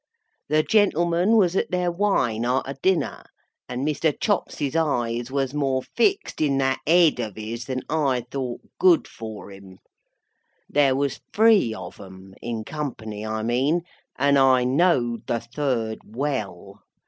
[0.49, 3.21] The gentlemen was at their wine arter dinner,
[3.69, 4.19] and Mr.
[4.19, 9.51] Chops's eyes was more fixed in that Ed of his than I thought good for
[9.51, 9.77] him.
[10.67, 13.83] There was three of 'em (in company, I mean),
[14.17, 16.81] and I knowed the third well.